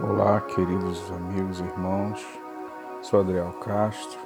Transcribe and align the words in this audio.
Olá, 0.00 0.40
queridos 0.40 1.10
amigos 1.10 1.58
e 1.58 1.64
irmãos. 1.64 2.24
Sou 3.02 3.18
Adriel 3.18 3.52
Castro, 3.54 4.20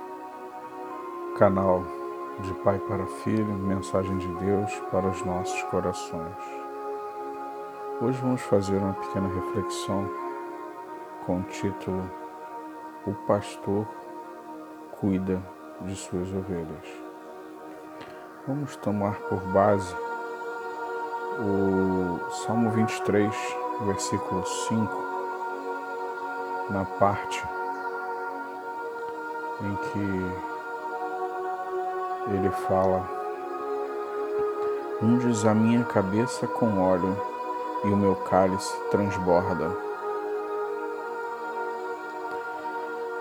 canal 1.39 1.83
de 2.41 2.53
Pai 2.63 2.79
para 2.81 3.07
Filho, 3.07 3.47
mensagem 3.47 4.19
de 4.19 4.29
Deus 4.35 4.71
para 4.91 5.09
os 5.09 5.25
nossos 5.25 5.63
corações. 5.71 6.37
Hoje 8.03 8.21
vamos 8.21 8.43
fazer 8.43 8.77
uma 8.77 8.93
pequena 8.93 9.29
reflexão 9.29 10.11
com 11.25 11.39
o 11.39 11.43
título 11.45 12.11
O 13.07 13.15
pastor 13.27 13.87
cuida 15.01 15.43
de 15.81 15.97
suas 15.97 16.29
ovelhas. 16.35 16.87
Vamos 18.47 18.77
tomar 18.77 19.15
por 19.23 19.41
base 19.55 19.97
o 21.41 22.31
Salmo 22.45 22.69
23, 22.73 23.35
versículo 23.87 24.45
5 24.45 25.12
na 26.73 26.85
parte 26.85 27.45
em 29.61 29.77
que 29.77 30.53
ele 32.33 32.51
fala: 32.67 33.07
Unges 35.03 35.45
a 35.45 35.55
minha 35.55 35.85
cabeça 35.85 36.47
com 36.47 36.81
óleo 36.81 37.17
e 37.85 37.89
o 37.89 37.97
meu 37.97 38.17
cálice 38.17 38.75
transborda. 38.91 39.71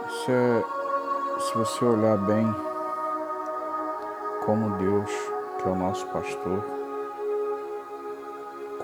Isso 0.08 0.32
é, 0.32 0.64
se 1.40 1.58
você 1.58 1.84
olhar 1.84 2.18
bem, 2.18 2.56
como 4.46 4.78
Deus, 4.78 5.12
que 5.58 5.68
é 5.68 5.72
o 5.72 5.76
nosso 5.76 6.08
pastor, 6.08 6.64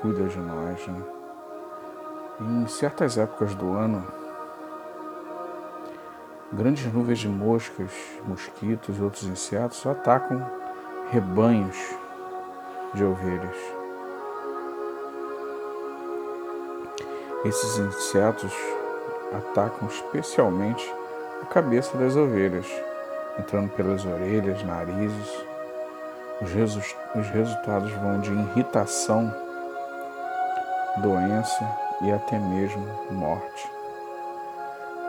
cuida 0.02 0.24
de 0.28 0.40
nós. 0.40 0.88
Né? 0.88 1.04
Em 2.42 2.68
certas 2.68 3.18
épocas 3.18 3.56
do 3.56 3.74
ano, 3.74 4.04
Grandes 6.52 6.86
nuvens 6.94 7.20
de 7.20 7.28
moscas, 7.28 7.92
mosquitos 8.26 8.98
e 8.98 9.02
outros 9.02 9.26
insetos 9.26 9.86
atacam 9.86 10.50
rebanhos 11.12 11.76
de 12.94 13.04
ovelhas. 13.04 13.56
Esses 17.44 17.78
insetos 17.78 18.54
atacam 19.36 19.90
especialmente 19.90 20.90
a 21.42 21.46
cabeça 21.48 21.98
das 21.98 22.16
ovelhas, 22.16 22.66
entrando 23.38 23.70
pelas 23.72 24.06
orelhas, 24.06 24.64
narizes. 24.64 25.46
Os, 26.42 26.52
resu 26.54 26.80
os 27.14 27.28
resultados 27.28 27.92
vão 27.92 28.22
de 28.22 28.32
irritação, 28.32 29.34
doença 31.02 31.68
e 32.02 32.12
até 32.12 32.40
mesmo 32.40 32.88
morte. 33.12 33.77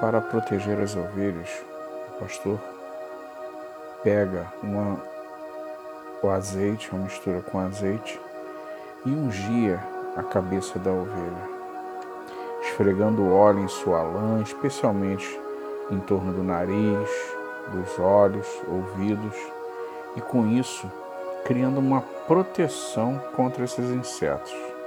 Para 0.00 0.20
proteger 0.20 0.80
as 0.80 0.94
ovelhas, 0.94 1.50
o 2.10 2.20
pastor 2.20 2.60
pega 4.04 4.46
uma, 4.62 4.96
o 6.22 6.30
azeite, 6.30 6.88
uma 6.92 7.02
mistura 7.02 7.40
com 7.40 7.58
azeite, 7.58 8.20
e 9.04 9.10
ungia 9.10 9.80
a 10.16 10.22
cabeça 10.22 10.78
da 10.78 10.92
ovelha, 10.92 11.48
esfregando 12.62 13.32
óleo 13.32 13.60
em 13.60 13.68
sua 13.68 14.00
lã, 14.02 14.40
especialmente 14.40 15.40
em 15.90 15.98
torno 15.98 16.32
do 16.32 16.44
nariz, 16.44 17.10
dos 17.72 17.98
olhos, 17.98 18.46
ouvidos, 18.68 19.36
e 20.14 20.20
com 20.20 20.46
isso 20.46 20.88
criando 21.44 21.78
uma 21.78 22.02
proteção 22.28 23.20
contra 23.34 23.64
esses 23.64 23.90
insetos. 23.90 24.77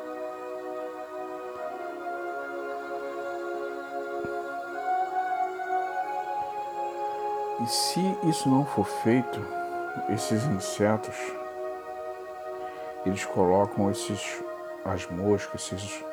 E 7.62 7.67
se 7.67 8.17
isso 8.23 8.50
não 8.50 8.66
for 8.66 8.88
feito, 8.88 9.40
esses 10.10 10.44
insetos, 10.45 11.16
eles 13.05 13.23
colocam 13.23 13.92
esses, 13.92 14.44
as 14.83 15.05
moscas, 15.05 15.72
esses, 15.72 16.04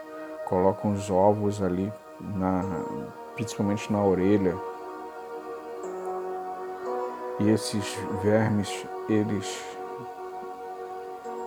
colocam 0.44 0.92
os 0.92 1.10
ovos 1.10 1.62
ali, 1.62 1.90
na, 2.20 2.62
principalmente 3.34 3.90
na 3.90 4.04
orelha. 4.04 4.54
E 7.40 7.48
esses 7.48 7.94
vermes, 8.22 8.86
eles 9.08 9.58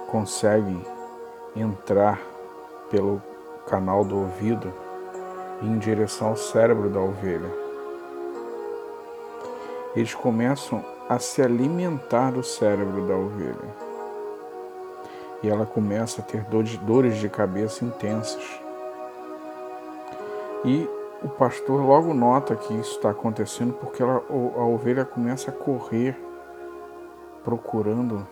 conseguem 0.09 0.83
entrar 1.56 2.19
pelo 2.89 3.22
canal 3.68 4.03
do 4.03 4.18
ouvido 4.18 4.73
em 5.62 5.78
direção 5.78 6.29
ao 6.29 6.35
cérebro 6.35 6.89
da 6.89 7.00
ovelha 7.00 7.60
eles 9.96 10.13
começam 10.13 10.84
a 11.09 11.19
se 11.19 11.41
alimentar 11.41 12.31
do 12.31 12.44
cérebro 12.44 13.07
da 13.07 13.16
ovelha. 13.16 13.91
E 15.44 15.50
ela 15.50 15.66
começa 15.66 16.22
a 16.22 16.24
ter 16.24 16.44
dores 16.44 17.18
de 17.18 17.28
cabeça 17.28 17.84
intensas. 17.84 18.44
E 20.63 20.88
o 21.24 21.28
pastor 21.28 21.81
logo 21.81 22.13
nota 22.13 22.56
que 22.56 22.74
isso 22.74 22.96
está 22.96 23.09
acontecendo 23.09 23.74
porque 23.74 24.01
ela, 24.01 24.24
a 24.30 24.63
ovelha 24.63 25.03
começa 25.03 25.51
a 25.51 25.53
correr 25.53 26.18
procurando 27.44 28.28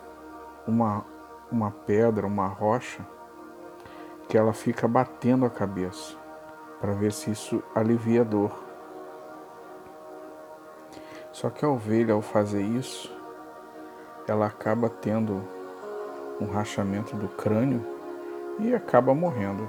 uma, 0.67 1.03
uma 1.51 1.71
pedra, 1.71 2.27
uma 2.27 2.47
rocha, 2.47 3.05
que 4.27 4.37
ela 4.37 4.53
fica 4.53 4.87
batendo 4.87 5.45
a 5.45 5.49
cabeça 5.49 6.15
para 6.79 6.93
ver 6.93 7.11
se 7.11 7.31
isso 7.31 7.61
alivia 7.73 8.21
a 8.21 8.23
dor. 8.23 8.68
Só 11.39 11.49
que 11.49 11.63
a 11.63 11.69
ovelha, 11.69 12.13
ao 12.13 12.21
fazer 12.21 12.61
isso, 12.61 13.09
ela 14.27 14.45
acaba 14.45 14.89
tendo 14.89 15.41
um 16.37 16.47
rachamento 16.47 17.15
do 17.15 17.29
crânio 17.29 17.81
e 18.59 18.75
acaba 18.75 19.15
morrendo. 19.15 19.65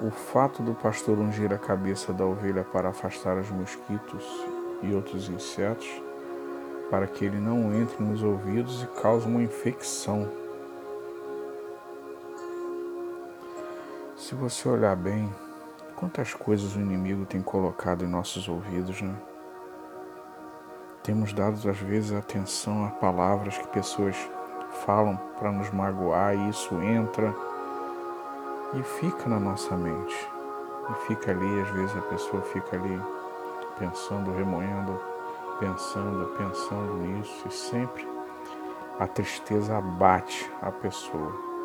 O 0.00 0.12
fato 0.12 0.62
do 0.62 0.74
pastor 0.74 1.18
ungir 1.18 1.52
a 1.52 1.58
cabeça 1.58 2.12
da 2.12 2.24
ovelha 2.24 2.62
para 2.62 2.90
afastar 2.90 3.36
os 3.36 3.50
mosquitos 3.50 4.24
e 4.84 4.94
outros 4.94 5.28
insetos, 5.28 5.90
para 6.88 7.08
que 7.08 7.24
ele 7.24 7.40
não 7.40 7.74
entre 7.74 8.00
nos 8.00 8.22
ouvidos 8.22 8.84
e 8.84 8.86
cause 9.00 9.26
uma 9.26 9.42
infecção. 9.42 10.30
Se 14.16 14.36
você 14.36 14.68
olhar 14.68 14.94
bem, 14.94 15.28
Quantas 15.96 16.34
coisas 16.34 16.76
o 16.76 16.80
inimigo 16.80 17.24
tem 17.24 17.40
colocado 17.40 18.04
em 18.04 18.08
nossos 18.08 18.48
ouvidos, 18.48 19.00
né? 19.00 19.16
Temos 21.02 21.32
dado 21.32 21.56
às 21.70 21.78
vezes 21.78 22.12
atenção 22.12 22.84
a 22.84 22.90
palavras 22.90 23.56
que 23.56 23.66
pessoas 23.68 24.14
falam 24.84 25.16
para 25.38 25.50
nos 25.50 25.70
magoar 25.70 26.36
e 26.36 26.50
isso 26.50 26.74
entra 26.82 27.34
e 28.74 28.82
fica 28.82 29.26
na 29.26 29.40
nossa 29.40 29.74
mente. 29.74 30.14
E 30.90 30.94
fica 31.06 31.30
ali, 31.30 31.60
às 31.60 31.70
vezes 31.70 31.96
a 31.96 32.02
pessoa 32.02 32.42
fica 32.42 32.76
ali 32.76 33.00
pensando, 33.78 34.34
remoendo, 34.34 35.00
pensando, 35.58 36.26
pensando 36.36 36.94
nisso 36.94 37.48
e 37.48 37.52
sempre 37.52 38.06
a 38.98 39.06
tristeza 39.06 39.78
abate 39.78 40.50
a 40.60 40.70
pessoa. 40.70 41.55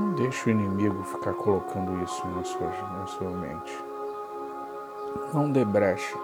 Não 0.00 0.14
deixe 0.14 0.48
o 0.48 0.50
inimigo 0.50 1.04
ficar 1.04 1.34
colocando 1.34 2.02
isso 2.02 2.26
na 2.28 2.42
sua, 2.42 2.68
na 2.70 3.06
sua 3.06 3.30
mente. 3.30 3.78
Não 5.34 5.52
dê 5.52 5.62
brecha. 5.62 6.16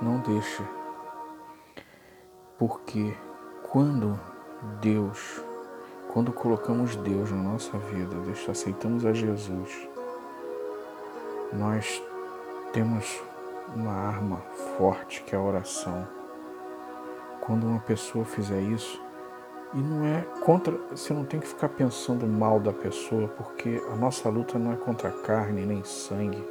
Não 0.00 0.18
deixe. 0.20 0.62
Porque 2.56 3.16
quando 3.64 4.16
Deus, 4.80 5.42
quando 6.12 6.32
colocamos 6.32 6.94
Deus 6.94 7.32
na 7.32 7.42
nossa 7.42 7.76
vida, 7.78 8.14
aceitamos 8.48 9.04
a 9.04 9.12
Jesus, 9.12 9.88
nós 11.52 12.00
temos 12.72 13.20
uma 13.74 13.92
arma 13.92 14.36
forte 14.78 15.24
que 15.24 15.34
é 15.34 15.38
a 15.38 15.42
oração. 15.42 16.06
Quando 17.40 17.66
uma 17.66 17.80
pessoa 17.80 18.24
fizer 18.24 18.60
isso, 18.60 19.09
e 19.72 19.78
não 19.78 20.04
é 20.04 20.22
contra, 20.44 20.72
você 20.90 21.14
não 21.14 21.24
tem 21.24 21.38
que 21.38 21.46
ficar 21.46 21.68
pensando 21.68 22.26
mal 22.26 22.58
da 22.58 22.72
pessoa, 22.72 23.28
porque 23.28 23.80
a 23.92 23.96
nossa 23.96 24.28
luta 24.28 24.58
não 24.58 24.72
é 24.72 24.76
contra 24.76 25.10
carne 25.10 25.64
nem 25.64 25.84
sangue, 25.84 26.44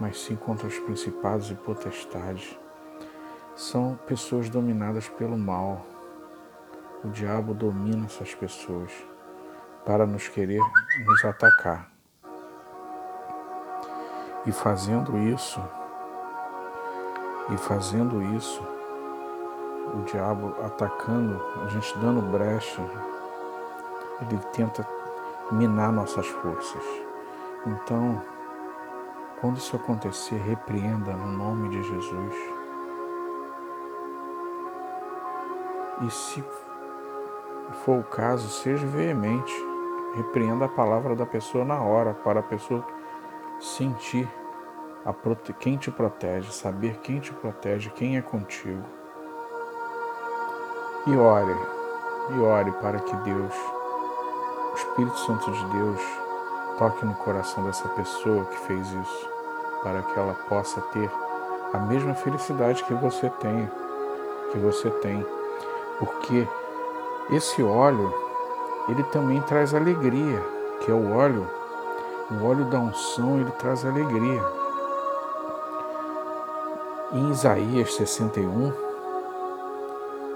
mas 0.00 0.20
sim 0.20 0.34
contra 0.34 0.66
os 0.66 0.78
principados 0.80 1.50
e 1.50 1.54
potestades. 1.54 2.58
São 3.54 3.98
pessoas 4.06 4.50
dominadas 4.50 5.08
pelo 5.08 5.38
mal. 5.38 5.86
O 7.04 7.08
diabo 7.08 7.54
domina 7.54 8.06
essas 8.06 8.34
pessoas 8.34 8.90
para 9.84 10.04
nos 10.04 10.28
querer 10.28 10.60
nos 11.04 11.24
atacar. 11.24 11.90
E 14.44 14.52
fazendo 14.52 15.16
isso, 15.16 15.60
e 17.52 17.56
fazendo 17.56 18.22
isso, 18.36 18.75
o 19.94 20.02
diabo 20.02 20.54
atacando, 20.64 21.40
a 21.64 21.68
gente 21.68 21.96
dando 21.98 22.20
brecha, 22.20 22.82
ele 24.20 24.38
tenta 24.52 24.86
minar 25.52 25.92
nossas 25.92 26.26
forças. 26.26 26.82
Então, 27.66 28.20
quando 29.40 29.58
isso 29.58 29.76
acontecer, 29.76 30.36
repreenda 30.36 31.12
no 31.12 31.26
nome 31.26 31.68
de 31.68 31.82
Jesus. 31.82 32.34
E 36.02 36.10
se 36.10 36.44
for 37.84 38.00
o 38.00 38.04
caso, 38.04 38.48
seja 38.48 38.86
veemente. 38.86 39.52
Repreenda 40.14 40.64
a 40.64 40.68
palavra 40.68 41.14
da 41.14 41.26
pessoa 41.26 41.64
na 41.64 41.80
hora, 41.82 42.14
para 42.14 42.40
a 42.40 42.42
pessoa 42.42 42.84
sentir 43.60 44.28
a 45.04 45.12
prote... 45.12 45.52
quem 45.52 45.76
te 45.76 45.90
protege, 45.90 46.52
saber 46.52 46.98
quem 46.98 47.20
te 47.20 47.32
protege, 47.32 47.90
quem 47.90 48.16
é 48.16 48.22
contigo. 48.22 48.82
E 51.06 51.16
ore, 51.16 51.56
e 52.30 52.40
ore 52.40 52.72
para 52.82 52.98
que 52.98 53.14
Deus, 53.18 53.54
o 54.72 54.74
Espírito 54.74 55.16
Santo 55.20 55.52
de 55.52 55.64
Deus, 55.66 56.00
toque 56.78 57.06
no 57.06 57.14
coração 57.14 57.62
dessa 57.62 57.88
pessoa 57.90 58.44
que 58.46 58.58
fez 58.58 58.90
isso, 58.90 59.28
para 59.84 60.02
que 60.02 60.18
ela 60.18 60.34
possa 60.48 60.80
ter 60.92 61.08
a 61.72 61.78
mesma 61.78 62.12
felicidade 62.12 62.82
que 62.82 62.94
você 62.94 63.30
tem, 63.38 63.70
que 64.50 64.58
você 64.58 64.90
tem. 64.90 65.24
Porque 66.00 66.48
esse 67.30 67.62
óleo, 67.62 68.12
ele 68.88 69.04
também 69.04 69.40
traz 69.42 69.74
alegria, 69.74 70.42
que 70.80 70.90
é 70.90 70.94
o 70.94 71.16
óleo, 71.16 71.48
o 72.32 72.44
óleo 72.44 72.64
da 72.64 72.80
unção, 72.80 73.38
ele 73.38 73.52
traz 73.52 73.86
alegria. 73.86 74.42
Em 77.12 77.30
Isaías 77.30 77.94
61, 77.94 78.85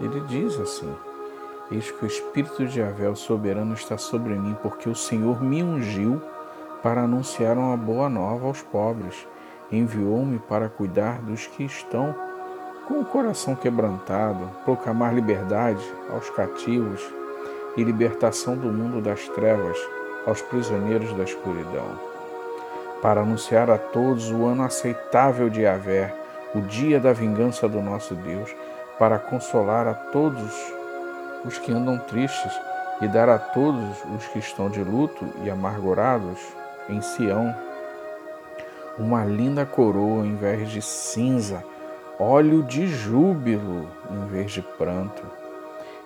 ele 0.01 0.21
diz 0.23 0.59
assim: 0.59 0.93
Eis 1.71 1.91
que 1.91 2.05
o 2.05 2.07
Espírito 2.07 2.67
de 2.67 2.77
Javé, 2.77 3.09
o 3.09 3.15
soberano, 3.15 3.75
está 3.75 3.97
sobre 3.97 4.35
mim, 4.35 4.57
porque 4.63 4.89
o 4.89 4.95
Senhor 4.95 5.43
me 5.43 5.63
ungiu 5.63 6.21
para 6.83 7.03
anunciar 7.03 7.57
uma 7.57 7.77
boa 7.77 8.09
nova 8.09 8.47
aos 8.47 8.63
pobres. 8.63 9.27
Enviou-me 9.71 10.39
para 10.39 10.69
cuidar 10.69 11.21
dos 11.21 11.47
que 11.47 11.63
estão 11.63 12.15
com 12.89 13.01
o 13.01 13.05
coração 13.05 13.55
quebrantado, 13.55 14.51
proclamar 14.65 15.15
liberdade 15.15 15.85
aos 16.13 16.29
cativos 16.31 17.01
e 17.77 17.85
libertação 17.85 18.57
do 18.57 18.67
mundo 18.67 19.01
das 19.01 19.29
trevas 19.29 19.79
aos 20.27 20.43
prisioneiros 20.43 21.13
da 21.13 21.23
escuridão, 21.23 21.87
para 23.01 23.21
anunciar 23.21 23.71
a 23.71 23.79
todos 23.79 24.33
o 24.33 24.45
ano 24.45 24.65
aceitável 24.65 25.49
de 25.49 25.63
Yahvé, 25.63 26.13
o 26.53 26.61
dia 26.63 26.99
da 26.99 27.13
vingança 27.13 27.69
do 27.69 27.81
nosso 27.81 28.15
Deus, 28.15 28.53
para 29.01 29.19
consolar 29.19 29.89
a 29.89 29.95
todos 29.95 30.55
os 31.45 31.59
que 31.59 31.73
andam 31.73 31.99
tristes 31.99 32.53
e 33.01 33.09
dar 33.09 33.29
a 33.29 33.39
todos 33.39 34.05
os 34.17 34.29
que 34.29 34.39
estão 34.39 34.71
de 34.71 34.85
luto 34.85 35.27
e 35.43 35.51
amargurados 35.51 36.39
em 36.89 37.01
Sião 37.01 37.53
uma 38.97 39.25
linda 39.25 39.67
coroa 39.67 40.25
em 40.25 40.37
vez 40.37 40.71
de 40.71 40.81
cinza 40.81 41.65
óleo 42.21 42.63
de 42.63 42.87
júbilo 42.87 43.89
em 44.11 44.27
vez 44.27 44.53
de 44.53 44.61
pranto, 44.61 45.23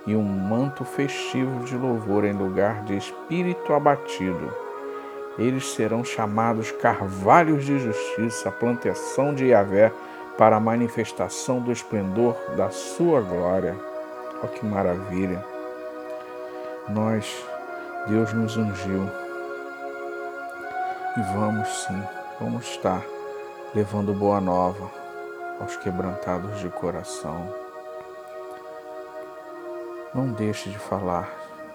e 0.06 0.14
um 0.14 0.22
manto 0.22 0.84
festivo 0.84 1.64
de 1.64 1.76
louvor 1.76 2.24
em 2.24 2.32
lugar 2.32 2.84
de 2.84 2.96
espírito 2.96 3.72
abatido. 3.72 4.54
Eles 5.36 5.74
serão 5.74 6.04
chamados 6.04 6.70
carvalhos 6.70 7.64
de 7.64 7.80
justiça, 7.80 8.48
plantação 8.48 9.34
de 9.34 9.46
Yahvé, 9.46 9.92
para 10.36 10.56
a 10.56 10.60
manifestação 10.60 11.60
do 11.60 11.70
esplendor 11.70 12.36
da 12.56 12.70
sua 12.70 13.20
glória. 13.20 13.76
Olha 14.42 14.48
que 14.48 14.64
maravilha! 14.66 15.44
Nós, 16.88 17.44
Deus 18.08 18.32
nos 18.32 18.56
ungiu 18.56 19.08
e 21.16 21.22
vamos 21.34 21.68
sim, 21.84 22.02
vamos 22.40 22.66
estar 22.66 23.02
levando 23.74 24.12
boa 24.12 24.40
nova 24.40 24.90
aos 25.60 25.76
quebrantados 25.76 26.60
de 26.60 26.68
coração. 26.68 27.48
Não 30.14 30.28
deixe 30.32 30.68
de 30.68 30.78
falar 30.78 31.32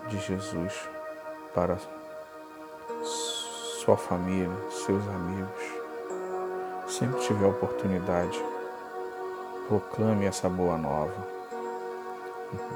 de 0.07 0.17
Jesus 0.19 0.89
para 1.53 1.77
sua 3.83 3.97
família, 3.97 4.49
seus 4.69 5.07
amigos. 5.07 5.78
Sempre 6.89 7.19
tiver 7.21 7.45
oportunidade, 7.45 8.43
proclame 9.67 10.25
essa 10.25 10.49
boa 10.49 10.75
nova. 10.75 11.27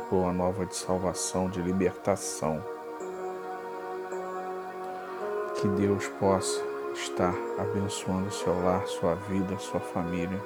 Boa 0.10 0.32
nova 0.32 0.68
de 0.68 0.76
salvação, 0.76 1.50
de 1.50 1.60
libertação. 1.60 2.64
Que 5.56 5.68
Deus 5.68 6.08
possa 6.20 6.62
estar 6.94 7.34
abençoando 7.58 8.32
seu 8.32 8.54
lar, 8.64 8.86
sua 8.86 9.16
vida, 9.16 9.58
sua 9.58 9.80
família 9.80 10.40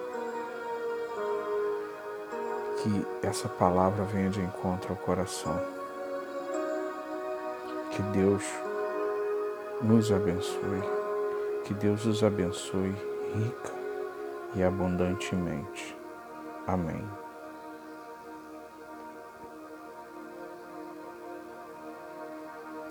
que 2.77 3.05
essa 3.27 3.49
palavra 3.49 4.05
venha 4.05 4.29
de 4.29 4.39
encontro 4.39 4.91
ao 4.91 4.95
coração. 4.95 5.59
Que 7.91 8.01
Deus 8.01 8.43
nos 9.81 10.09
abençoe, 10.09 10.81
que 11.65 11.73
Deus 11.73 12.05
os 12.05 12.23
abençoe 12.23 12.95
rica 13.35 13.73
e 14.55 14.63
abundantemente. 14.63 15.95
Amém. 16.65 17.03